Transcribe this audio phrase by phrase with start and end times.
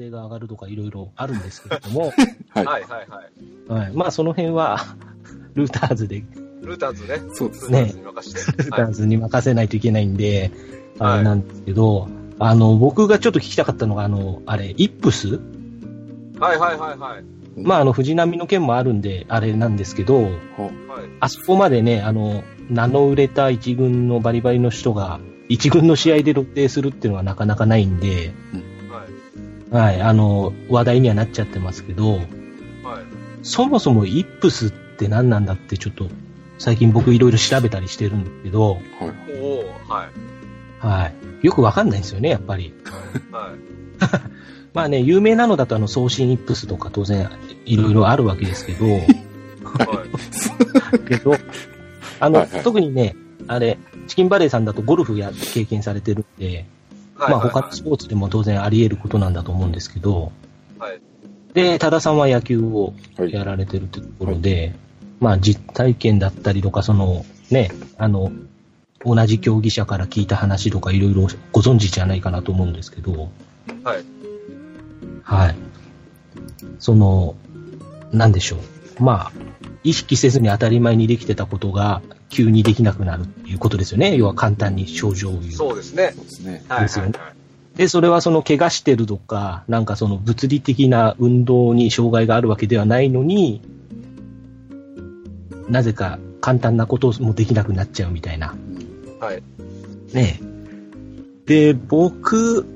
[0.00, 2.12] 性が上がるとかいろいろあるんですけれども、
[2.50, 2.64] はい。
[2.64, 3.22] はいはいは
[3.78, 3.80] い。
[3.82, 4.78] はい、まあその辺は、
[5.54, 6.24] ルーターズで、
[6.62, 7.20] ルーターズね。
[7.34, 8.62] そうですルーターズに任せて。
[8.62, 10.40] ルーターズに任せないといけないんで、
[10.98, 12.08] はいあれなんですけど、
[12.38, 15.40] あの、僕がちょっと聞きたかったのが、あの、あれ、イップス？
[16.38, 17.24] はいはいはいはい。
[17.56, 20.30] まあ、あの、藤波の件もあるんで、あれなんですけど、ははい。
[21.20, 28.69] あそこまでね、あの、名の売れた一軍のバリバリの人が、一軍の試合で露呈するっていうのはなかなかないんで、はい。
[29.70, 32.24] はい、あの、話題にはなっちゃってますけど、はい。
[33.42, 36.08] そもそもイップスって何なんだってちょっと、
[36.58, 38.80] 最近僕いろいろ調べたりしてるんですけど、はい。
[39.88, 40.86] はい。
[40.86, 41.06] は
[41.42, 41.46] い。
[41.46, 42.74] よくわかんないんですよね、やっぱり。
[43.30, 43.58] はい。
[44.74, 47.28] まあね、有名なのだとあの、送信イップスとか当然
[47.64, 49.04] いろいろあるわけですけど、はい。
[51.08, 51.34] けど、
[52.18, 53.14] あの、はいはい特にね、
[53.46, 56.66] あれ、チキンバレーさんだとゴルフや経験されてるんで、
[57.20, 57.30] はい。
[57.32, 60.32] まあ他のスポーツでも当然あり得ることなんだと思うんですけど、
[60.78, 61.00] はい。
[61.52, 63.32] で、多田さんは野球をはい。
[63.32, 64.74] やられてるってところで、
[65.20, 68.32] まあ実体験だったりとか、そのね、あの、
[69.04, 73.30] 同じ競技者から聞いた話とかいろいろご存知じゃないかなと思うんですけど、
[73.84, 74.04] はい。
[75.22, 75.56] はい。
[76.78, 77.34] その、
[78.12, 79.02] なんでしょう。
[79.02, 79.32] まあ、
[79.82, 84.16] 意識せずに当たり前にできてたことが急にできなくなるっていうことですよね。
[84.16, 85.52] 要は簡単に症状を言う。
[85.52, 86.14] そうですね。
[86.16, 86.64] そうですね。
[86.68, 86.82] はい。
[86.82, 87.32] ですよねはい
[87.76, 93.62] で、それはその怪我してるとか、なんかその物理的な運動に障害があるわけではないのに、
[95.68, 98.54] なぜか簡単なこともできなくなっちゃうみたいな。
[99.20, 99.42] はい。
[100.12, 100.40] ね
[101.46, 101.72] え。
[101.72, 102.66] で、僕、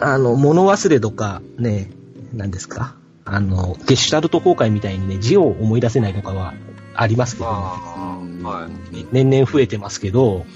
[0.00, 1.90] あの、物忘れとか、ね、
[2.32, 2.94] 何ですか？
[3.24, 6.54] あの、ゲシュタルト崩壊みたいにね、字を思い出せないとかは
[7.02, 9.06] ありますけど、はい。
[9.12, 10.46] 年々増えてますけど、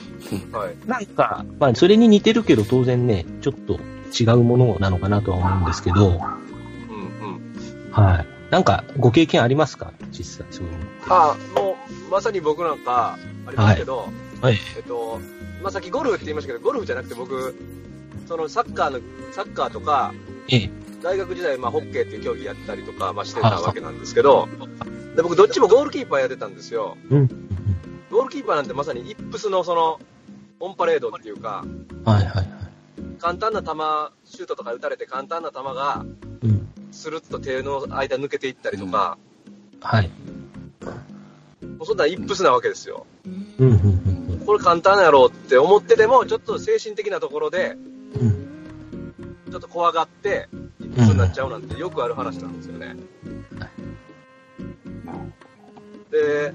[0.52, 0.88] はい。
[0.88, 3.78] なんか、まあ、それに似てるけど、当然ね、ちょっと
[4.18, 7.92] 違うものなのかなとは思うんですけど、うんうん。
[7.92, 8.26] はい。
[8.50, 9.92] なんか、ご経験ありますか？
[10.10, 10.78] 実際、そういうの。
[11.08, 11.76] ああ、も
[12.08, 14.08] う、まさに僕なんか、ありますけど、
[14.40, 14.58] はい。
[14.76, 15.20] えっと、
[15.62, 17.54] まあ、さっきゴルフって言いましたけど、ゴルフじゃなくて僕、
[18.28, 19.00] そのサッカーの、
[19.32, 20.12] サッカーとか、
[20.48, 20.70] ええ。
[21.02, 24.48] 大学時代、まあ、ホッケーっていう競技やったりとか、まあ、してたわけなんですけど、
[25.16, 26.96] で僕、どっちもゴールキーパーやってたんですよ。
[27.10, 27.18] うん。
[27.18, 27.46] うん
[28.10, 30.00] ゴールキーパーなんてまさにイップスのその、
[30.60, 31.64] オンパレードっていうか、
[32.04, 32.48] はいはいはい。
[33.18, 33.68] 簡単な球、
[34.24, 36.04] シュートとか打たれて簡単な球が、
[36.42, 36.68] うん。
[36.92, 39.18] スルッと手の間抜けていったりとか、
[39.80, 40.10] はい。
[41.60, 43.06] もうそんなんイップスなわけですよ。
[43.26, 47.76] うん、うん、うんこれ簡単やろうって思ってても、ちょっと精神的なところで、
[48.14, 48.28] うん。
[48.28, 49.36] うん。
[49.50, 50.48] ちょっと怖がって、
[50.80, 52.96] イップスになっちゃうなんてよくある話なんですよね。
[56.10, 56.52] で、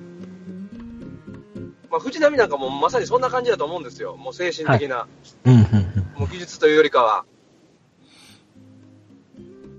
[1.90, 4.16] まあ、藤波なんかもまさにそんな感じだと思うんですよ。
[4.16, 5.08] もう精神的な、
[5.46, 5.66] うん、うん、うん。
[6.20, 7.26] もう技術というよりかは、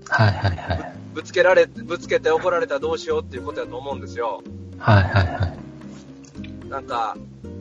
[0.09, 0.93] はいはいはい。
[1.13, 4.43] ぶつけられ、ぶつけて怒られたらどうしようっていうことだと思うんですよ。
[4.77, 6.69] はいはいはい。
[6.69, 7.15] なんか、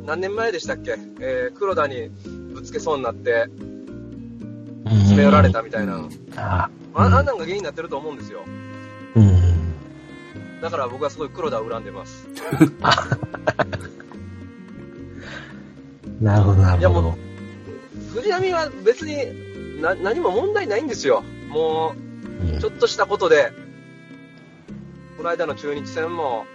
[0.05, 0.97] 何年前でしたっけ？
[1.21, 2.09] えー黒田に
[2.53, 3.47] ぶつけそうになって、
[4.84, 6.09] 詰め寄られたみたいな。
[6.37, 8.41] あああんなんが原因になってると思うんですよ。
[9.15, 9.62] うん。
[10.62, 10.71] うん。
[10.71, 12.28] だから僕はすごい黒田を恨んでます。
[16.21, 17.19] なるほどなるほどいやも。
[18.15, 21.25] 藤波は別にな何も問題ないんですよ。
[21.49, 21.95] も
[22.41, 23.53] うんう、ちょっとしたことで、
[25.17, 26.47] この間の中日戦も、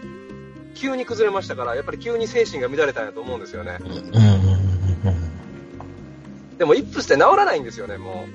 [0.75, 3.77] 急に崩れましたから、やっぱり急に精神が乱れたんやと思うんですよね。
[3.81, 4.07] うんうんうんうん
[6.57, 8.25] でも、イップスって治らないんですよね、も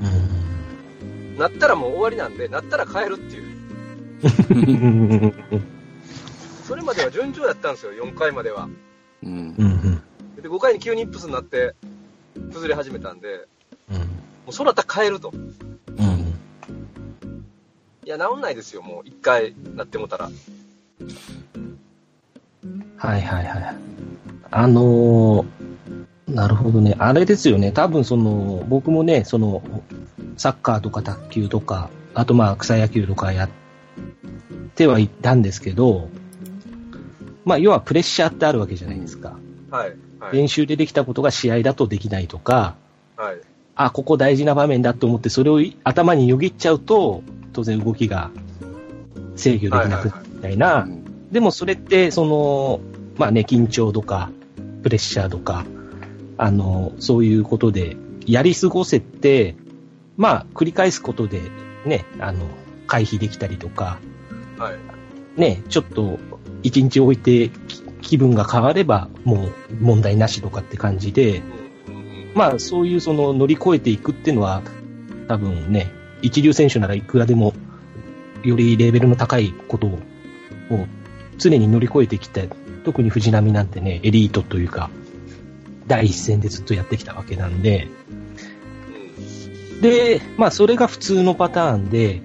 [0.00, 1.38] うんう。
[1.38, 3.51] なったらもう終わりなんで、なったら帰るっていう。
[4.50, 5.34] うん
[6.64, 8.68] それまでは順調だったんですよ、4回までは。
[9.22, 9.64] うんう。
[9.64, 10.02] ん
[10.40, 11.74] で、5回に急にイップスになって、
[12.52, 13.46] 崩れ始めたんで、
[13.90, 14.04] うんも
[14.48, 15.32] うそうなったら帰ると。
[15.34, 16.34] うん
[18.04, 20.30] いや、治んないですよ、もう1回なってもたら。
[22.96, 23.76] はいはいはい。
[24.50, 25.46] あのー
[26.28, 26.94] なるほどね。
[26.98, 27.72] あれですよね。
[27.72, 29.62] 多分その、僕もね、その、
[30.36, 33.50] サッカーとか卓球とか、あとまあ草野球とかやっ
[34.74, 36.08] てはいたんですけど、
[37.44, 39.36] まあ要はプレッシャーってあるわけじゃないですか。
[39.70, 39.96] はい。
[40.20, 40.36] はい。
[40.36, 42.76] 練習でできたことが試合だとできないとか、
[43.16, 43.40] はい。
[43.74, 47.22] あ、ここ大事な場面だと思ってそれを頭によぎっちゃうと、
[47.52, 48.30] 当然動きが
[49.36, 50.88] 制御できなくなるみたいな、
[51.30, 52.80] でもそれって、その、
[53.16, 54.30] まあね、緊張とか、
[54.82, 55.64] プレッシャーとか、
[56.36, 57.96] あの、そういうことで、
[58.26, 59.56] やり過ごせて、
[60.16, 61.40] まあ、繰り返すことで、
[61.86, 62.46] ね、あの、
[62.86, 63.98] 回避できたりとか、
[64.62, 65.40] はい。
[65.40, 66.18] ね、ちょっと、
[66.62, 71.42] 一日置いてき気分が変われば、もう問題なしとかって感じで、
[72.34, 74.62] まあ、そういうその乗り越えていくっていうのは、
[75.28, 75.90] 多分ね、
[76.22, 77.54] 一流選手ならいくらでも、
[78.42, 79.90] よりレベルの高いことを、
[80.70, 80.86] を
[81.38, 82.48] 常に乗り越えてきて、
[82.84, 84.90] 特に藤波なんてね、エリートというか、
[85.86, 87.88] 第一線でずっとやってきたわけなんで、
[89.80, 92.22] で、まあそれが普通のパターンで、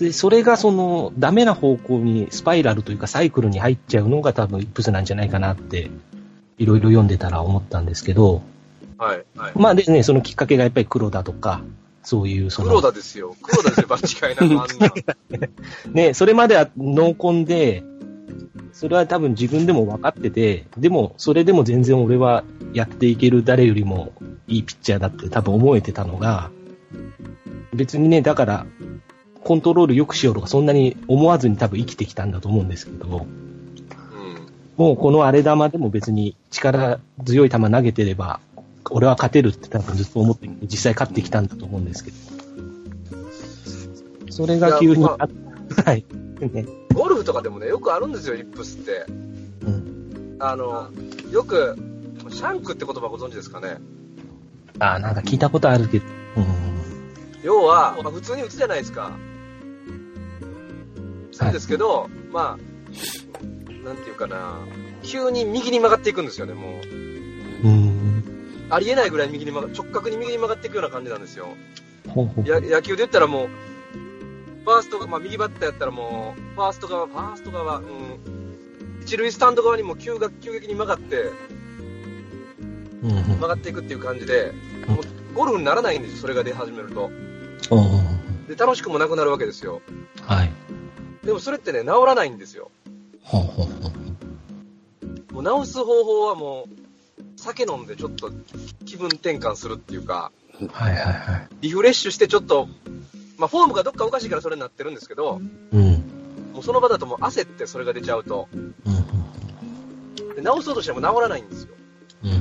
[0.00, 5.90] でそれがそのダメな方向にスパイラルというかサイクルに入っちゃうのが多分イップスなんじゃないかなって
[6.58, 8.42] いろいろ読んでたら思ったんですけど、
[8.98, 9.24] はい。
[9.36, 9.52] はい。
[9.54, 11.62] まあでね、そのきっかけがやっぱり黒田とか、
[12.02, 13.36] そういうその、黒田ですよ。
[13.42, 15.48] 黒田ですよ、間違いなくあんな。
[15.92, 17.82] ね、それまでは濃紺で、
[18.72, 24.12] それは多分自分でも分かってて、でも、それでも全然俺はやっていける誰よりも
[24.46, 26.50] いいピッチャーだって多分思えてたのが、
[27.74, 28.66] 別にね、だから、
[29.46, 33.26] コントロール良くしようとかそんなに思わずに多分生きてきたんだと思うんですけど、うん。
[34.76, 38.40] もうこの荒れ玉でも別に力強い球投げてれば、
[38.90, 42.16] 俺は勝てるって多分ずっと思って、実際勝ってきたんだと思うんですけど。
[44.32, 45.28] それが急に、いやあ
[45.84, 46.04] はい。
[46.40, 46.66] ね。
[46.92, 49.06] ゴルフとかでもね、よくあるんですよ、イップスって。
[49.64, 50.36] うん。
[50.40, 50.90] あの、
[51.30, 51.76] よく、
[52.30, 53.76] シャンクって言葉ご存知ですかね？
[54.80, 56.04] あなんか聞いたことあるけど、
[56.36, 56.46] うん。
[57.44, 59.12] 要は、まあ、普通に打つじゃないですか。
[61.36, 64.58] そうですけど、まあ、なんていうかな、
[65.02, 66.80] 急に右に曲がっていくんですよね、も
[67.62, 67.68] う。
[67.68, 68.66] うん。
[68.70, 71.48] ありえないぐらい右に曲が、直角に右に曲がっていくような感じなんですよ。
[72.08, 72.48] ほうほう。
[72.48, 73.48] や野球で言ったらもう、
[74.64, 77.84] ファーストが、まあ右バッターやったらもう、ファースト側、ファースト側、うん、
[79.02, 81.30] 一塁スタンド側にも急が急激に曲がって、
[83.02, 84.52] うんうん曲がっていくっていう感じで、
[84.88, 85.04] うんもう
[85.34, 87.10] ゴルフにならないんですよ、それが出始めると。
[88.48, 89.82] で、楽しくもなくなるわけですよ。
[90.22, 90.50] はい。
[91.26, 92.70] でもそれってね、治らないんですよ。
[95.32, 96.70] もう治す方法はもう、
[97.36, 98.30] 酒飲んでちょっと
[98.84, 100.30] 気分転換するっていうか、
[100.72, 101.48] はいはいはい。
[101.60, 102.68] リフレッシュしてちょっと、
[103.38, 105.40] まあフォームがどっかおかしいからそれになってるんですけど、
[105.72, 105.80] うん。
[105.80, 106.12] うん
[106.56, 108.74] もうその場だともう焦ってそれが出ちゃうと、うん
[110.36, 111.74] で治そうとしても治らないんですよ。
[112.24, 112.34] うんう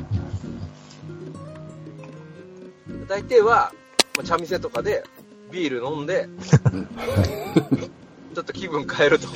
[3.04, 3.74] ん大抵は、
[4.16, 5.04] まあ、茶店とかで
[5.52, 6.30] ビール飲んで、
[8.36, 9.28] ちょっと気分変えると。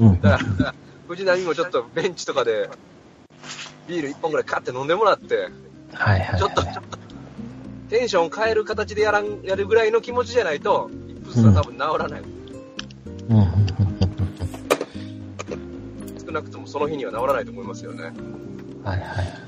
[0.00, 0.74] うんだから、
[1.08, 2.68] 藤波もちょっとベンチとかで、
[3.86, 5.48] ビール1本ぐらいカッて飲んでもらって、
[5.92, 6.38] はいはいはい。
[6.38, 6.98] ちょっと、ちょっと、
[7.90, 12.22] テンション変える形でやらん、やるぐらいの気持ちじゃないと、イップスは多分治らない。
[13.28, 13.54] うんうんうん
[16.26, 18.12] 少なくともその日には治らないと思いますよね。
[18.82, 19.44] はいはい。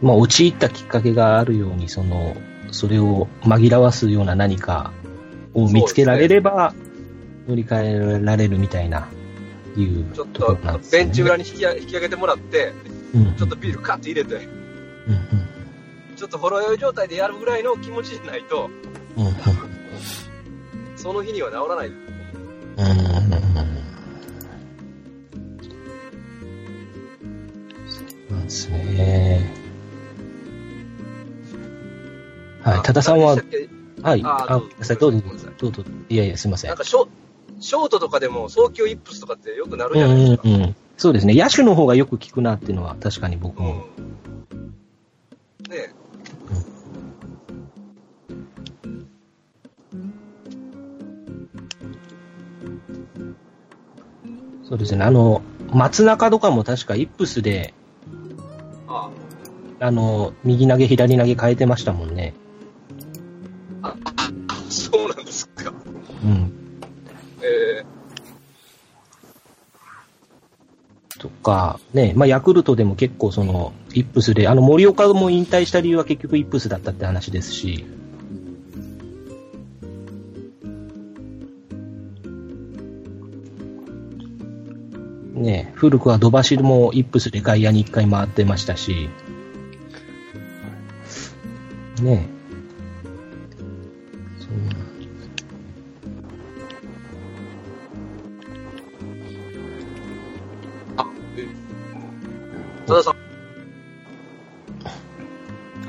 [0.00, 2.36] まあ、陥ったきっかけがあるように、その、
[2.70, 4.92] それを紛らわすような何か
[5.54, 6.74] を見つけられれば、
[7.50, 9.08] 乗り換えられるみたいな、
[9.76, 10.78] いうちょっとね。
[10.92, 12.72] ベンチ裏に引き上げ引き上げてもらって、
[13.12, 14.50] うん、ちょっとビールカッて入れて、うん
[16.16, 18.68] ちょっとほろ酔い状態でやるぐらいの気持ちじゃないと、
[19.16, 19.34] うん、うん、
[20.94, 21.88] その日には治らない。
[21.88, 23.30] うん、うん。
[28.30, 29.50] なんですね。
[32.62, 33.38] はい、多田さんは
[34.02, 35.22] はい、あごめんなさい、どうぞ
[35.58, 35.84] どうぞ。
[36.08, 36.76] いやいや、すいませんなん。
[36.76, 37.08] かショ
[37.60, 40.42] ショートとかでも早球イップスとかってよくなるうんじゃないですか。
[40.44, 40.76] うんうん。
[40.96, 41.34] そうですね。
[41.34, 43.84] 野手の方がよく聞くなっていうのは確かに僕も。
[44.52, 45.70] うん。
[45.70, 45.90] ねえ
[54.70, 55.04] そうですね。
[55.04, 57.74] あの、松中とかも確かイップスで、
[58.86, 59.10] あ
[59.80, 62.19] あの、右投げ、左投げ変えてましたもんね。
[71.50, 77.84] か、ね、まあ、ヤクルトでも結構その、イップスで、あの、森岡も引退した理由は結局イップスだったって話ですし、
[85.34, 89.10] ね、古くは土橋もイップスで外野に一回回ってましたし、
[92.00, 92.39] ね。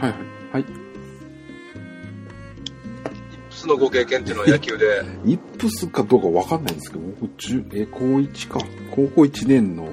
[0.02, 0.20] はいはい。
[0.54, 0.64] はい。
[0.64, 0.68] イッ
[3.50, 8.60] プスのご経験っていうのは野球で、 イップスかどうかわかんないんですけど、僕、中え、高1か。
[8.96, 9.90] 高校1年の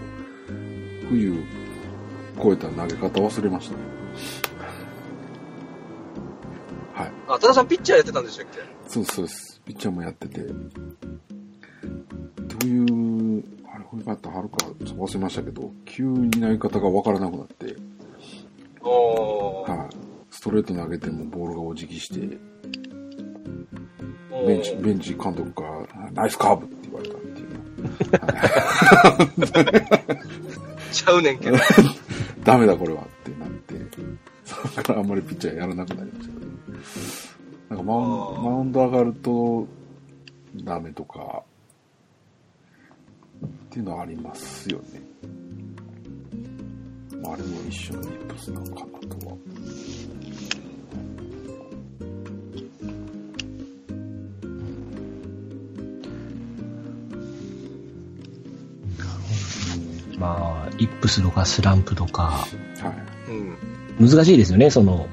[1.11, 1.43] 冬、
[2.43, 3.75] 超えた投げ方忘れました。
[7.03, 7.13] はい。
[7.29, 8.61] あ、多田さんピッチャーやってたんでしたっけ？
[8.89, 9.61] そうそうです。
[9.67, 10.41] ピッチャーもやってて。
[10.41, 10.55] ど
[12.65, 12.79] うい
[13.39, 17.77] う、あれ、これかったはるか、忘れましたけど、急に投げ方がわからなくなって、
[20.49, 22.21] トトレート投げてもボールがお辞儀して、
[24.47, 27.53] ベンチ、ベンチ監督から、ナイスカーブって言われたっていう
[29.75, 29.89] ね。
[30.91, 31.59] ちゃうねんけど。
[32.45, 33.75] ダメだこれはってなって、
[34.47, 36.47] それからあんまりピッチャーやらなくなりましたけど、
[37.69, 39.69] なんかマウンマウンド上がると
[40.65, 41.43] ダメとか、
[43.45, 45.03] っていうのはありますよね。
[47.21, 49.37] まああれも一緒のイップスなのかなとは。
[60.19, 62.47] まあ、イップスとかスランプとか、は
[63.29, 63.31] い。
[63.31, 64.09] うん。
[64.09, 65.09] 難しいですよね、その、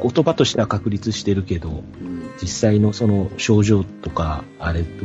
[0.00, 2.30] 言葉としては確立してるけど、うん。
[2.40, 5.04] 実際のその症状とか、あれと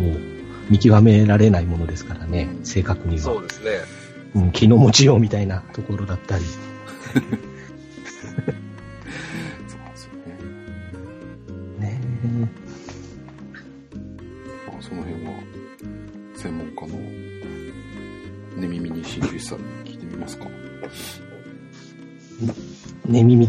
[0.69, 3.21] 見極められないものですからね、正確には。
[3.21, 3.69] そうですね。
[4.35, 6.45] うん、気の持ちようみたいなところだったり。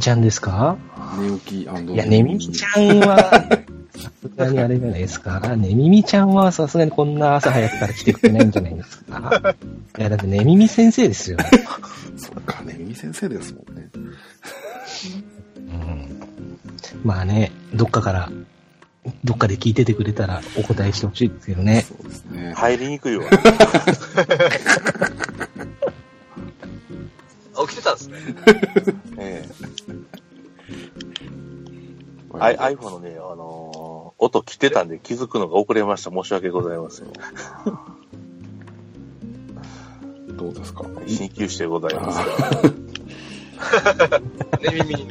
[0.00, 0.78] みみちゃんですか？
[1.18, 5.40] 寝起きいや、ねみみちゃんは、さすがにあれじゃないですか。
[5.56, 9.54] ねみみちゃんはさすがにこんな朝早くから来てくれないんじゃないですか。
[9.98, 11.36] いや、だってねみみ先生ですよ。
[12.16, 13.90] そっか、寝耳先生ですもんね。
[15.56, 16.20] うん、
[17.04, 18.32] まあね、どっかから、
[19.24, 21.82] どっかで聞いててくれたらお答えしてほしいですけどね。
[21.86, 22.54] そうですね。
[22.56, 23.24] 入りにくいわ。
[27.70, 28.16] あ、起きてたんですね。
[29.18, 29.48] ええ。
[32.38, 33.80] アイ iPhone のね、あのー
[34.22, 36.10] 音切ってたんで気づくのが遅れました。
[36.10, 37.06] 申し訳ございません。
[40.36, 40.84] どうですか？
[41.06, 42.20] 鍼灸師でございます。
[42.20, 42.24] あ
[44.62, 45.08] 寝 耳に。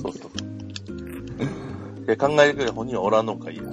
[0.00, 0.30] そうそう。
[2.06, 3.62] で、考えてくれ本人はおらんのかいや。
[3.64, 3.68] は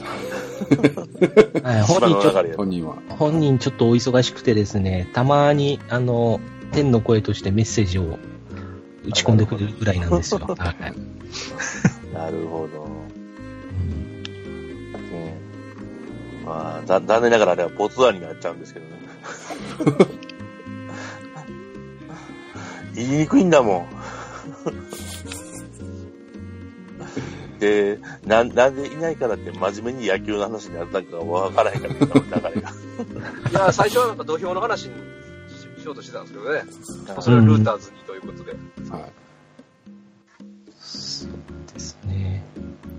[1.78, 2.96] い、本人ちょっ今の流れや本人は。
[3.10, 6.42] と、本人ちょっとお忙しくてですね、たまに、あの、
[6.74, 8.18] 天の声としてメッセージを
[9.06, 10.40] 打ち込んでくれるぐらいなんですよ。
[10.58, 10.76] はい。
[12.14, 12.84] なるほど。
[12.84, 12.94] うん
[15.12, 15.38] ね
[16.46, 18.92] まあ、だ残念ながらあれはポツワになっちゃうんですけどね。
[22.96, 23.88] 言いにくいんだもん。
[27.60, 31.94] で、な、なんでいないからって真面目に野球の話になったかわからへんから、
[32.52, 32.72] 流れが。
[33.50, 35.13] いや、最初はなんか土俵の話に
[35.84, 36.64] ししようとしてたんですけどね。
[37.22, 38.54] それをルーターズにということで。
[38.90, 39.12] はい。
[40.80, 41.30] そう
[41.74, 42.44] ですね。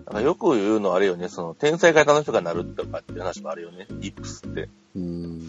[0.06, 4.68] なんかよく言うのはあれよね、その、天才型の人がなるとかっていう話もあるよね、イップスって。
[4.94, 5.40] うーん。
[5.40, 5.46] だ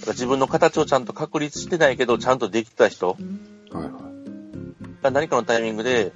[0.00, 5.02] から自分の形をちゃんと確立してないけど、ちゃんとできた人はいはい。
[5.02, 6.12] が何かのタイミングで、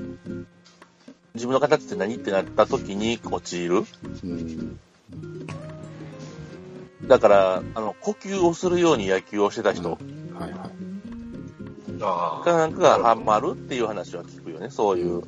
[1.35, 3.77] 自分の形って何ってなった時に陥る。
[3.77, 4.81] うーん。
[7.07, 10.53] だから、あの、呼吸をするように野球をしてた人はいはい。
[12.01, 15.23] あがなんかがハマるっていう話は聞くよね、そういう。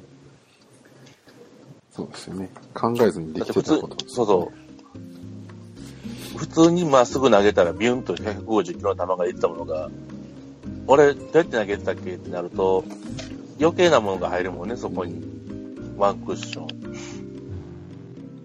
[1.91, 2.51] そうですよね。
[2.73, 6.39] 考えずにできてたこと、そうそう。
[6.39, 9.91] 普通にまっすぐ投げたらビュンと150キロの球が出てたものが、
[10.87, 12.85] 俺、どうやって投げてたっけってなると、
[13.61, 15.23] 余計なものが入るもんね、そこに。
[15.97, 16.75] ワンクッション。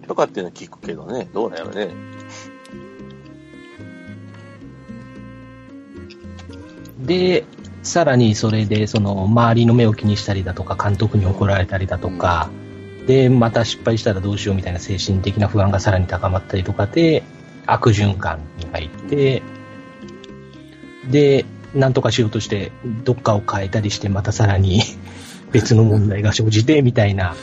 [0.08, 1.90] とかっていうの聞くけどね、どうなんやろね。
[7.00, 7.46] で、
[7.82, 12.50] さらにそれで、その、周りの目を気にしたりだとか、監督に怒られたりだとか、
[13.08, 17.24] で、また失敗したらどうしようみたいな精神的な不安がさらに高まったりとかで、
[17.66, 19.42] 悪循環に入って、
[21.10, 22.72] で、なんとかしようとして、
[23.04, 24.82] どっかを変えたりして、またさらに
[25.52, 27.36] 別の問題が生じて、みたいな、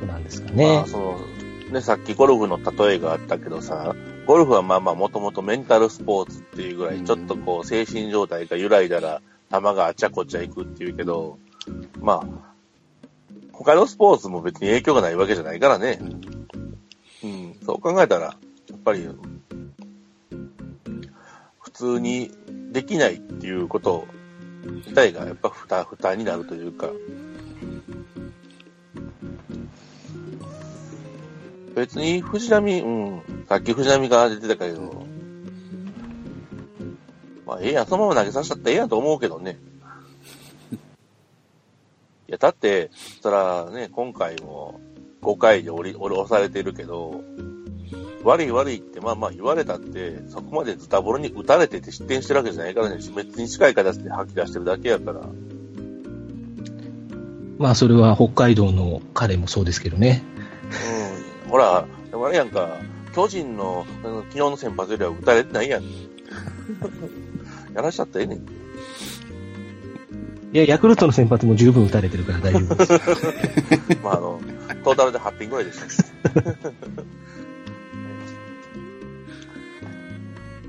[0.00, 0.86] ことなんですかまねあ、。
[0.86, 1.20] その、
[1.72, 3.94] ね、さっきゴルフの例えがあったけどさ、
[4.26, 11.38] ゴルフはまあまあもともとメンタルスポーツっていうぐらい、ちょっとこう精神状態が揺らいだら球があちゃこちゃ行くっていうけど、
[12.00, 12.54] まあ、
[13.52, 16.00] 他のスポーツも別に影響がないわけじゃないからね。
[17.22, 18.32] うん、そう考えたら、や
[18.74, 19.08] っぱり、
[21.60, 22.30] 普通に
[22.72, 24.06] できないっていうこと
[24.64, 26.90] 自体がやっぱ負担、負担になるというか、
[31.74, 35.06] 別に藤波、うん、さっき藤波が出てたけど、
[37.46, 39.58] まあ、ええやん、そのまま投げさせたったらええやんと思うけどね。
[42.28, 42.90] いや、だって、
[43.22, 44.80] そらね、今回も
[45.22, 47.22] 5回で折り、折り押されてるけど、
[48.24, 55.20] 悪い悪いってまあまあ言われたって、そこまでズタボロに打たれてて失点してるわけじゃないからね、滅に近い形で吐き出してるだけやから。
[57.58, 60.24] まあ、それは北海道の彼もそうですけどね。
[61.44, 61.50] うん。
[61.50, 62.80] ほら、でもあれやんか、
[63.16, 65.84] 巨人のあの昨日の先発よりは打たれてないやん。
[67.74, 68.38] やらしちゃったらええねん。
[70.54, 72.92] いや、ヤクルトの先発も十分打たれてるから大丈夫です。
[74.04, 74.38] まあ、あの、
[74.84, 75.84] トータルで8点ぐらいでした。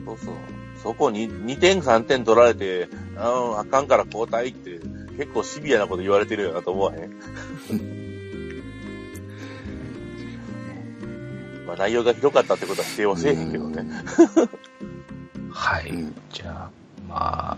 [0.05, 0.35] そうそう。
[0.81, 2.87] そこに2点3点取られて、
[3.17, 4.79] ああかんから交代って
[5.17, 7.07] 結構シビアなこと言われてるよなと思わへ
[7.75, 7.96] ん？
[11.67, 13.85] まあ内容がひどかったってことは否定はせえへんけどね。
[15.51, 15.89] はい。
[15.89, 16.69] うんじゃあ、
[17.09, 17.57] まあ、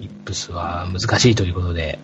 [0.00, 1.98] イップスは難しいということで、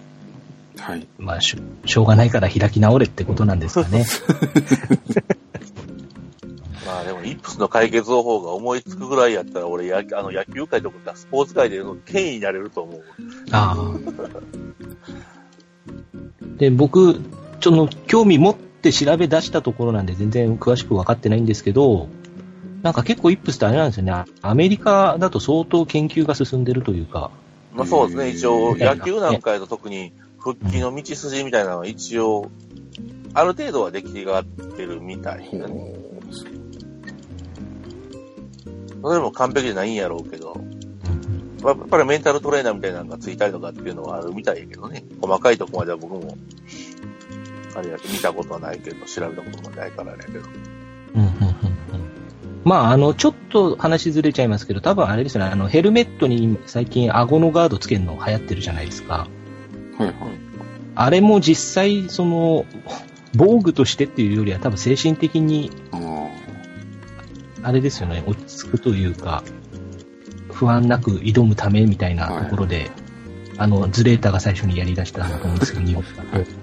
[0.78, 1.06] はい。
[1.18, 4.06] まあしょ、しょうがないから開き直れってことなんですかね。
[6.86, 13.02] まあでも、イップスの解決方法が思いつくぐらいやったら、俺、やあの野球界とかスポーツ界での権威になれると思う。
[13.50, 13.92] ああ。
[16.56, 17.20] で、僕、
[17.60, 22.08] ちょっと興味持って調べ出したところなんで全然詳しく分かってないんですけど、
[22.82, 24.24] なんか結構イップスってあれなんですよね。
[24.40, 27.30] アメリカだと相当研究が進んでるというか、
[27.74, 28.78] まあそうですね、一応、うん。
[28.78, 32.50] 野球なんかやと特に復帰の道筋みたいなのは一応、
[33.34, 35.48] ある程度は出来がってるみたい。
[35.56, 35.94] なね。
[39.02, 40.54] それも完璧じゃないんやろうけど、
[41.62, 45.04] まあやっぱりメンタルトレーナーみたいなのがついたりとかっていうのはあるみたいやけどね。
[45.20, 46.36] 細かいとこまでは僕も、
[47.74, 50.40] あれやけど見たことはないけど、調べたこともないからやけど。
[51.14, 52.12] うんうんうんうん
[52.64, 59.26] まあ、あの、ちょっと話ずれちゃいますけど、多分あれですよね、あの、ヘルメットに最近顎のガードつけるの流行ってるじゃないですか。
[59.98, 60.14] はいはい。
[60.94, 62.64] あれも実際、その、
[63.34, 65.72] 防具としてっていうよりは多分精神的に、
[67.64, 69.42] あれですよね、落ち着くというか、
[70.52, 72.92] 不安なく挑むためみたいなところで、
[73.58, 76.61] あの、ズレータが最初にやり出したんだと思うんですけど、日本だとはい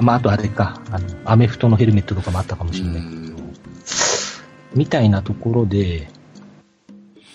[0.00, 2.96] まあ、あとあれか、あの、アメフトのヘルメットとかもあったかもしれない。
[2.98, 3.28] うん
[4.74, 6.08] みたいなところで、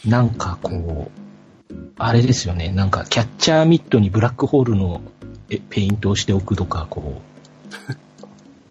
[0.05, 1.11] なんかこ
[1.69, 5.01] う、あれですよね、なんかキャッチャーミットにブラックホールの
[5.49, 7.21] えペイントをしておくとか、こ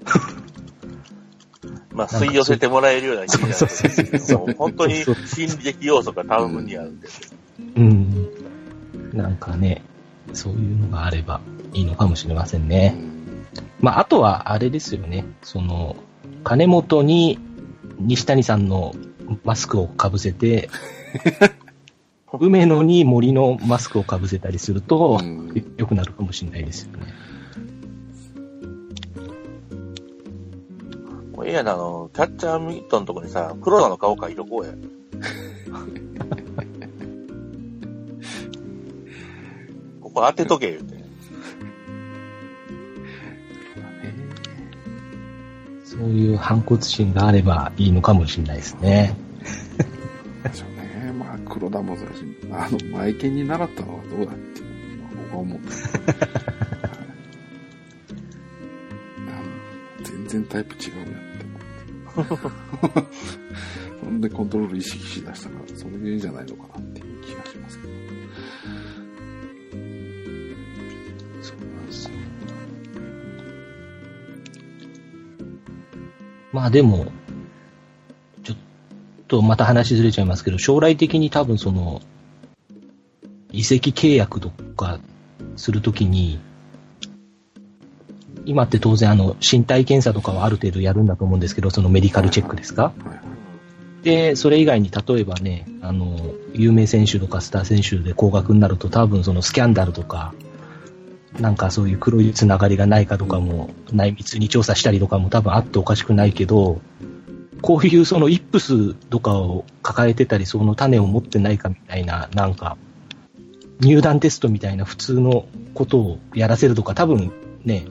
[1.92, 3.54] まあ、吸い寄せてもらえるような気になる。
[3.56, 7.08] んですけども、本当に心理的要素が多分にあるんで。
[7.08, 7.34] す。
[7.76, 8.30] う、うん、
[9.12, 9.82] なんかね、
[10.32, 11.42] そういうのがあれば
[11.74, 12.90] いいのかもしれませんうね。
[12.90, 13.11] ん
[13.82, 15.96] まあ、あとはあれですよね、その、
[16.44, 17.40] 金本に
[17.98, 18.94] 西谷さんの
[19.44, 20.70] マスクをかぶせて、
[22.40, 25.42] 梅野に森のマスクをかぶせたりすると、うん
[25.76, 27.12] 良くなるかもしれないですよね。
[31.34, 34.72] もうええやな、あの、キャッチャーミットのとこにさ、黒田の顔描いとこうや。
[40.00, 40.91] ここ当てとけ、言うて。
[45.92, 49.14] そういう反骨心があればいいのかもしれないですね。
[50.42, 50.70] でしょう
[51.04, 51.12] ね。
[51.12, 54.62] まあ、黒田もそうだし、あの、前剣に習ったのはどうだって
[55.24, 55.68] 僕は思って。
[60.02, 61.44] 全然タイプ違うやんって
[62.16, 62.36] 思
[62.86, 63.08] って。
[64.02, 66.91] そんでコントロール意識しだしたから、それでいいんじゃないのかな
[76.62, 77.06] まあでも、
[78.44, 78.56] ちょっ
[79.26, 82.00] とまた話ずれちゃいますけど、将来的に多分その、
[83.50, 85.00] 移籍契約とか
[85.56, 86.38] するときに、
[88.44, 92.92] 今って当然あの、身体検査とかはある程度やるんだと思うんですけど、そのメディカルチェックですか？
[94.04, 96.16] で、それ以外に例えばね、あの、
[96.54, 100.32] 有名選手とかスター選手で高額になると多分そのスキャンダルとか、
[101.40, 106.80] なんかそういう黒いつながりがないかとかも、内密に調査したりとかも多分あっておかしくないけど、
[107.62, 112.76] こういうそのイップスとかを抱えてたり、その種を持ってないかみたいな、なんか、
[113.80, 117.32] 入団テストみたいな普通のことをやらせるとか、多分
[117.64, 117.84] ね、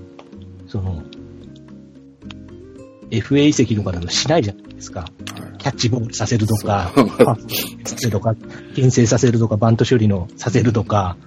[0.68, 1.04] その、
[3.10, 5.02] FA 移籍とかだとしないじゃないですか。
[5.02, 7.44] はいキャッチボールさせるとか、パス
[7.86, 8.36] させるとか、
[8.76, 11.18] 牽制させるとか、バント処理のさせるとか、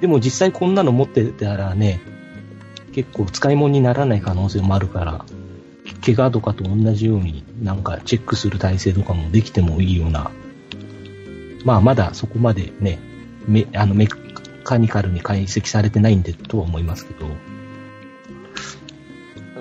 [0.00, 2.00] でも実際こんなの持ってたらね、
[2.92, 5.24] 結構使い物にならない可能性もあるから、
[6.04, 10.30] 怪我とかと同じようになんかチェックする体制とかもできてもいいような、
[11.64, 12.98] まあまだそこまでね、
[13.46, 14.06] メあのメ
[14.64, 17.26] カニカルに解析されてないんでとは思いますけど、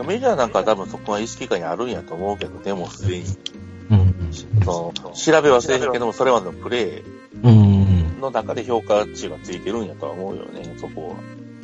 [0.03, 3.25] メジャーなんかは多分そこは意識下にあるんやと思うけど、でもすでに、
[3.91, 4.29] うん、
[4.63, 7.03] その、調べはせえへんけども、それまでのプレ
[7.43, 7.82] うん、うん、ー
[8.23, 11.15] の中で評価値がついてるんやとは思うよね、そこは。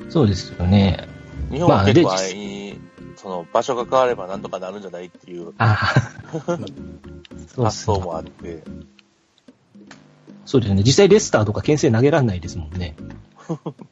[0.09, 1.07] そうですよね。
[1.51, 2.79] 日本は結構安易に、
[3.15, 8.63] その場所が変わればなんとかなるんじゃないっていう 発想もあって、
[10.45, 10.83] そうですね。
[10.83, 12.95] 実際レスターとか牽制投げられないですもんね。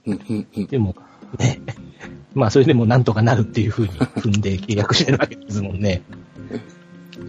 [0.06, 0.95] うんうんうんでも、
[1.38, 1.62] ね。
[2.34, 6.01] まあ、それでもなんとかなるっていう風に踏んで契約してるわけですもんね。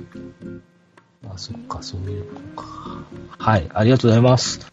[1.28, 3.04] あ、そっか、そういうことか。
[3.38, 4.70] はい、ありがとうございます。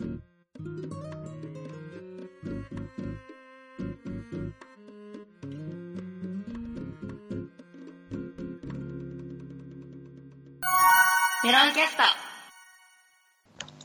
[11.46, 12.02] メロンキャスト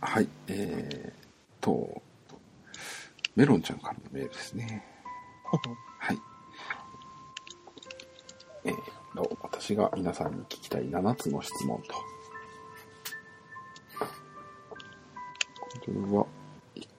[0.00, 2.00] はい、えーと、
[3.36, 4.82] メロンちゃんからのメールですね。
[5.98, 6.18] はい。
[8.64, 8.74] えー
[9.14, 11.94] と、私が皆さんに聞きたい7つの質問と。
[15.80, 16.26] これは、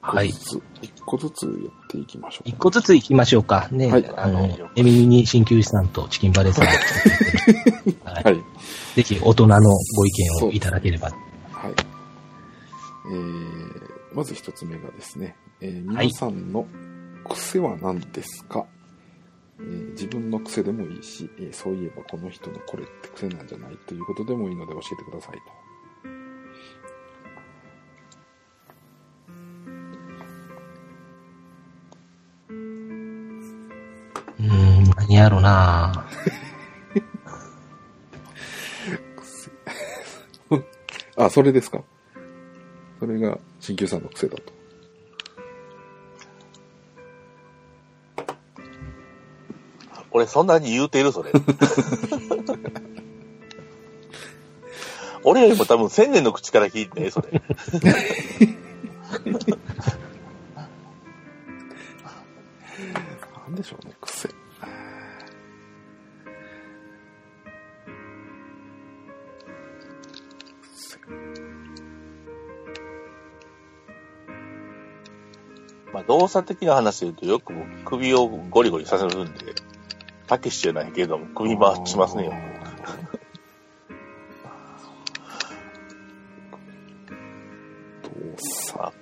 [0.00, 1.50] 個ずつ、一個ずつや
[1.86, 2.48] っていきましょう。
[2.48, 3.66] 一個ずつ行きましょうか。
[3.72, 6.66] ね、はいあの、エミに鍼灸師さんとチキンバレーさん
[8.08, 8.44] はい、はい。
[8.94, 9.60] ぜひ大人の
[9.96, 11.08] ご意見をいただければ。
[11.52, 11.72] はい。
[13.10, 16.66] えー、まず一つ目がですね、えー皆さんの
[17.28, 18.66] 癖は何ですか、
[19.58, 25.40] えー自分の癖でもいいし、えーそういえばこの人のこれって癖なんじゃないということでもいいので教えてくださいと。
[34.38, 36.01] うーん、何やろな
[41.26, 41.82] あ、それですか
[43.00, 44.52] それが鍼灸さんの癖だと。
[50.12, 51.32] 俺そんなに言うてるそれ。
[55.24, 57.42] 俺よりも多分千年の口から聞いてね、それ。
[75.92, 79.54] まあ動作的な話で言うとよく僕首をゴリゴリさせるんで、
[80.26, 82.24] たけしじゃないけれども首回しますね。
[82.24, 82.32] よ
[88.02, 88.92] 動作。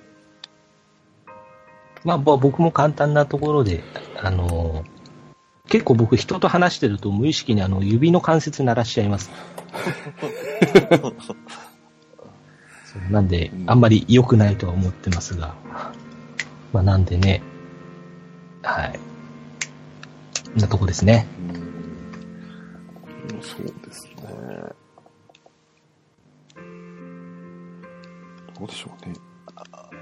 [2.02, 3.84] まあ、ぼ僕も簡単なところで、
[4.20, 4.84] あの
[5.68, 9.30] 結構僕人と話してると無意識にあの指の関節鳴らしちゃいます。
[13.08, 15.54] なんで、あんまり良くないとは思ってますが。
[16.72, 17.42] まあなんでね、
[18.62, 18.98] はい。
[20.60, 21.26] なとこですね。
[21.38, 24.14] うんそうですね。
[28.58, 29.14] どうでしょうね。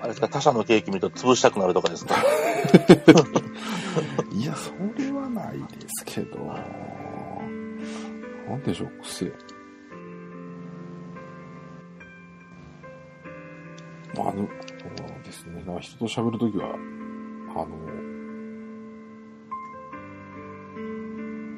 [0.01, 2.15] あれですか、他社のケーキ見ると潰したくなるとかですか？
[4.33, 6.39] いや、それはないですけど、
[8.49, 9.33] なんでしょう、癖。
[14.21, 14.49] あの、そう
[15.25, 15.63] ですね。
[15.65, 16.75] なんか人と喋るときは、
[17.55, 17.69] あの、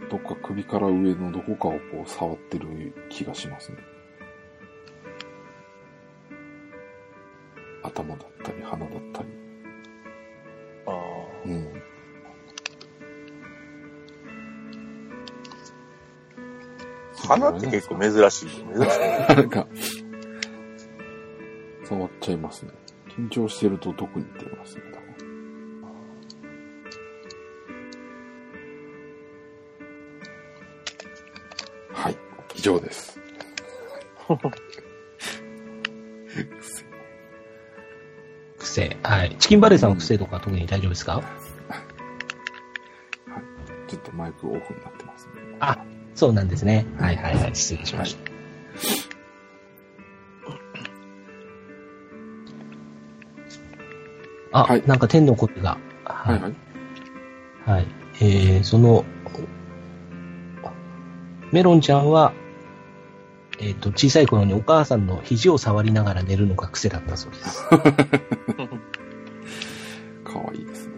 [0.08, 3.78] どっか首から上のどこかをこう触ってる気がしますね。
[7.82, 9.28] 頭だったり、鼻だったり。
[10.86, 10.92] あ
[11.46, 11.52] うん。
[11.52, 11.80] ー
[17.28, 18.48] 鼻って結構珍しい。
[18.48, 19.36] 珍しい。
[19.36, 19.66] なんか、
[22.20, 22.72] ちゃいますね。
[23.08, 24.82] 緊張してると特に出ますね。
[31.92, 32.16] はい、
[32.54, 33.18] 以上です。
[38.58, 38.96] 癖。
[39.02, 39.36] はい。
[39.38, 41.22] チキンバレーさんの癖とか特に大丈夫ですか、
[43.88, 45.32] ちょっとマイクオフになってますね。
[45.58, 46.86] あ、そうなんですね。
[46.98, 47.54] はいはいはい。
[47.54, 48.29] 失礼しました。
[54.52, 55.78] あ、はいなんか天の声が。
[56.04, 56.54] ははいはい。
[57.66, 57.86] はい。
[58.22, 59.04] えー、その、
[61.52, 62.32] メロンちゃんは、
[63.58, 67.68] えっ、と、小さい頃にお母さんの肘を触りながら寝るのが癖だったそうです。
[67.68, 67.76] か
[70.38, 70.94] わいいですね。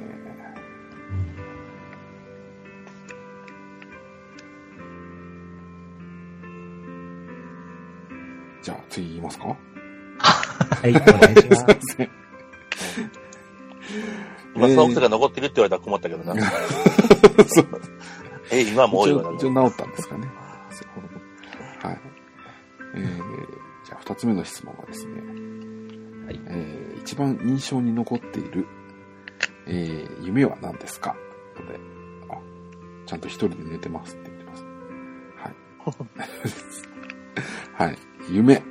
[8.62, 9.46] じゃあ次言いますか？
[9.48, 9.56] は
[10.86, 11.96] い、お願いします。
[14.54, 16.34] 今その癖が残ってるって言われたら困ったけどな。
[17.46, 17.66] そう
[18.50, 19.28] え、今も多い一わな。
[19.30, 20.28] 応一応治ったんですかね。
[21.82, 22.00] はい。
[22.94, 23.16] えー、
[23.86, 25.12] じゃあ二つ目の質問はですね。
[26.26, 28.66] はいえー、一番印象に残っている、
[29.66, 31.16] えー、夢は何ですか？
[31.58, 31.80] ので、
[32.30, 32.38] あ、
[33.06, 34.64] ちゃんと一人で寝てますって言ってます。
[37.76, 37.88] はい。
[37.90, 37.98] はい。
[38.30, 38.62] 夢。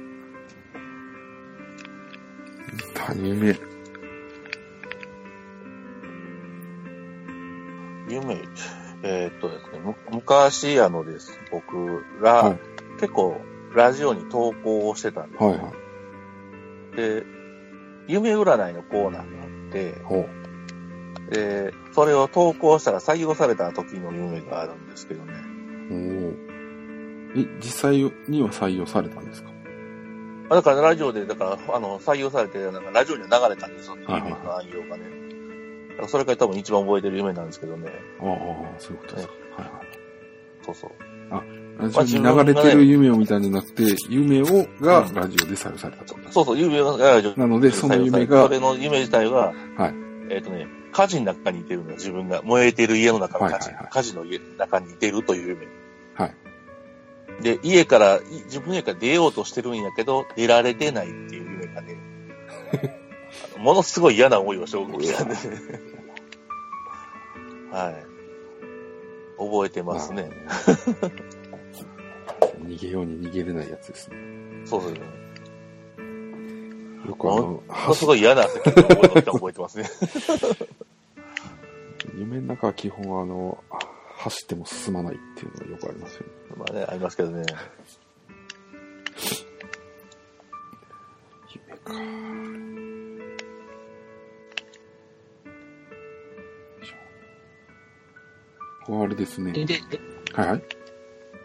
[3.20, 3.36] 夢。
[3.36, 3.56] 夢、
[9.24, 12.60] えーっとですね、む昔、あのです、僕ら、はい
[13.00, 13.40] 結構、
[13.74, 15.50] ラジオに投稿をしてたんですよ。
[15.50, 15.72] はいは
[16.94, 16.96] い。
[16.98, 17.24] で、
[18.08, 19.96] 夢占いのコーナーがあって。
[21.32, 25.34] で、それを投稿したら採用された時の夢があるんですけどね。
[25.90, 26.36] おー
[27.38, 29.50] え、実際には採用されたんですか？
[30.50, 35.04] あだからラジオで、だから、あの、採用されて、なんかラジオには流れたんですよ、はいはい夢の内容がね。
[35.06, 35.21] だ
[36.02, 37.90] からそれが多分一番覚えてる夢なんですけどね。
[38.20, 39.34] ああ、そういうことですか。
[39.58, 39.88] はいはい。
[40.64, 40.92] そうそう。
[41.78, 49.94] ラジオに流れてる夢を見たんじゃなくて、夢をがラジオで採用されたとですそうそう、夢がラジオなので、その夢が、それの夢自体は、はい
[50.30, 52.42] えっ、とね、火事の中にいてるのよ、自分が。
[52.44, 53.70] 燃えてる家の中の火事。
[53.70, 55.68] はいはいはい火事の家の中にいてるという夢。
[56.14, 57.44] はい。
[57.44, 61.98] で、家から、い自分の家から出ようとしてるんやけど、出られてないっていう夢がね、
[63.58, 65.40] ものすごい嫌な思いをして起きたんでね。
[67.72, 68.06] はい。
[69.38, 70.30] 覚えてますね。
[72.64, 74.18] 逃げように逃げれないやつですね。
[74.66, 74.94] そうそう。
[77.08, 79.90] よくあの、ものすごい嫌な覚え覚えて覚えてますね。
[82.18, 83.80] 夢の中は基本あの、あ
[84.18, 86.28] 走っても進まないっていうのがよくありますよね。
[86.56, 87.44] まあね、ありますけどね。
[91.68, 91.94] 夢か。
[98.92, 99.54] これあれですね。
[99.54, 100.00] で、で、で
[100.34, 100.62] はいはい。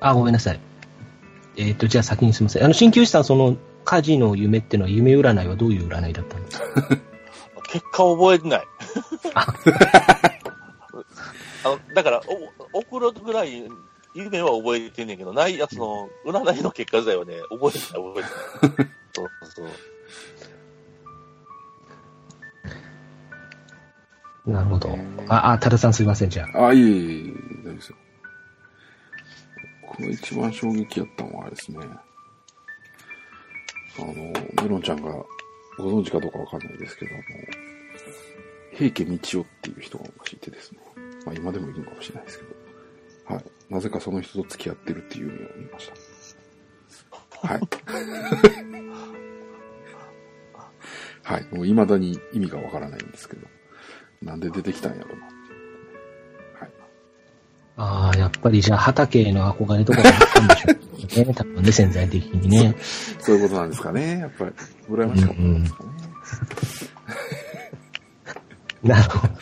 [0.00, 0.58] あ、ごめんなさい。
[1.56, 2.64] えっ、と、じゃあ先にすみません。
[2.64, 6.66] あの、鍼灸師さん、その、火事の夢っていうのは、夢占いはどういう占いだったんですか？
[7.70, 8.66] 結果覚えてない。
[9.34, 9.46] あ
[11.64, 12.20] あの、だから、
[12.72, 13.68] お、送るぐらい、
[14.14, 18.88] 夢は覚えてんねんけど、ないやつの、占いの結果自体はね、覚えてない、覚えてない。
[19.14, 19.66] そうそう。
[24.46, 24.96] なるほど。
[25.28, 26.68] あ、あ、多田さんすいません、じゃあ。
[26.68, 27.32] あ、いえいえいえ、
[27.62, 27.96] 大丈夫ですよ。
[29.88, 31.78] この一番衝撃やったのはあれですね。
[33.98, 34.12] あの、
[34.62, 35.12] メロンちゃんが
[35.78, 37.22] ご存知かどうかわかんないですけども、
[38.72, 40.80] 平家道夫っていう人が昔いてですね。
[41.24, 43.34] まあ今でもいるのかもしれないですけど。
[43.34, 43.44] はい。
[43.70, 45.90] なぜかその人と付き合ってるっていう夢を見まし
[47.40, 47.48] た。
[47.48, 47.60] はい。
[51.22, 51.44] はい。
[51.52, 53.48] もう未だに意味がわからないんですけど。
[54.22, 55.26] なんで出てきたんやろうな。
[56.60, 56.70] はい。
[57.76, 61.34] ああ、やっぱりじゃあ、畑への憧れとかがあったんでしょうね。
[61.34, 62.74] 多分ね、潜在的にね。
[63.20, 64.18] そういうことなんですかね。
[64.18, 64.52] やっぱり、
[64.88, 65.90] 羨ましかったんですかね。
[68.82, 69.34] なるほど。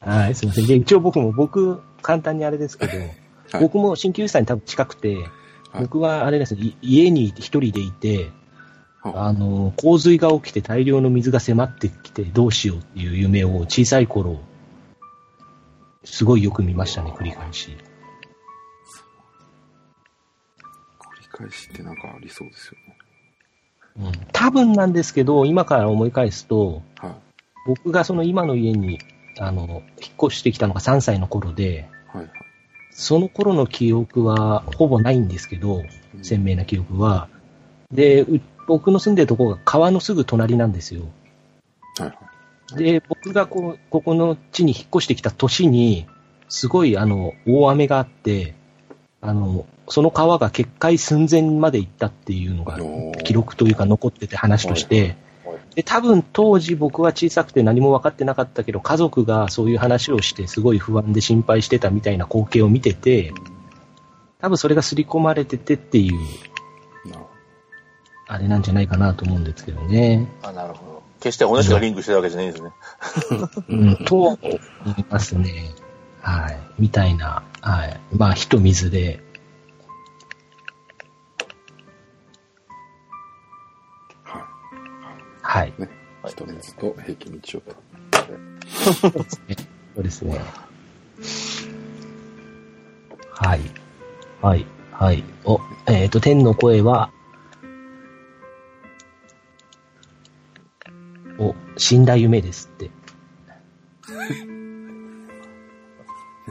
[0.00, 0.66] はい、すいません。
[0.66, 3.16] で、一応僕も、僕、簡単にあれですけど、はい
[3.60, 5.24] 僕も鍼灸師さんに多分近くて、はい
[5.82, 8.22] 僕はあれですね、い家に一人でいて、は
[9.04, 14.40] あの、洪水が起きて大量の水が迫ってきてどうしようっていう夢を小さい頃、
[16.04, 17.76] すごいよく見ましたね、繰り返し。
[20.98, 22.96] 繰り返しってなんかありそうですよね。
[23.96, 27.14] うん、多分なんですけど、今から思い返すと、は
[27.66, 29.00] 僕がその今の家に、
[29.38, 32.16] あの、引っ越してきたのが3歳の頃で、い。
[32.16, 32.30] はいはい。
[32.90, 35.82] その頃の記憶はほぼないんですけど、
[36.22, 37.28] 鮮明な記憶は。
[37.90, 41.02] で、う僕の住んでるところが川のすぐ隣なんですよ。
[41.98, 42.14] はいは
[42.72, 42.82] い。
[42.82, 46.06] で、僕がこう、ここの地に引っ越してきた年に、
[46.48, 48.54] すごいあの、大雨があって、
[49.20, 52.78] あの、その川が決壊寸前まで行ったっていうのが
[53.22, 55.16] 記録というか残ってて話として、
[55.74, 63.32] で、多分当時僕は小さくて何も分かってなかったけど、家族がそういう話をしてすごい不安で心配してたみたいな光景を見てて、
[64.40, 66.14] 多分それが刷り込まれててっていう、
[68.26, 70.28] あれなんじゃないかなと思うんですけどね。
[70.42, 71.02] あ、なるほど。
[71.20, 72.70] 決して同じがリンクしてるわけじゃないんですね。
[73.68, 75.70] うん、と思いますね。
[76.20, 76.58] はい。
[76.78, 78.00] みたいな、はい。
[78.16, 79.20] まあ、火と水で、
[84.24, 84.30] ど。
[84.30, 84.42] はい。
[85.42, 85.74] はい。
[85.78, 85.88] ね。
[86.26, 87.84] 人水と平家道夫と。
[88.94, 89.08] そ
[89.96, 90.40] うですね。
[93.30, 93.60] はい。
[94.40, 94.66] はい。
[94.92, 95.24] はい。
[95.44, 97.10] お、えっ、と、天の声は、
[101.38, 102.90] お、死んだ夢ですって。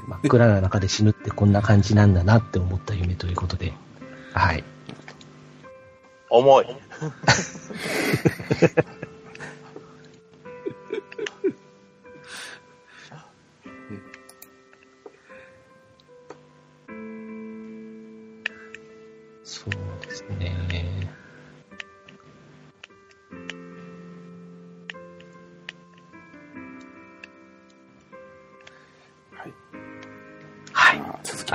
[0.08, 3.74] 真っ暗な中で死ぬってこんな感じなんだなって思った夢ということで。
[4.34, 4.63] はい。
[6.30, 6.65] 重い。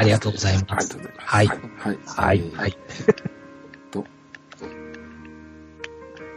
[0.09, 1.27] りがとうございますありがとうございます。
[1.27, 1.55] はいは
[1.93, 1.99] い。
[2.07, 2.39] はい。
[2.39, 2.79] えーはい。
[3.91, 4.05] と、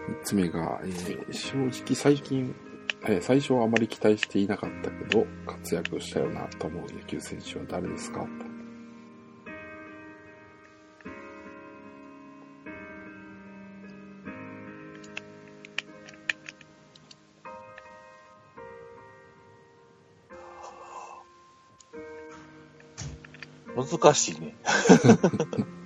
[0.08, 2.56] 三つ目が、えー正直最近、
[3.06, 8.26] えー最初はあまり期待していなかったけど、活躍したよなと思う野球選手は誰ですか？
[24.02, 24.56] 難しいね。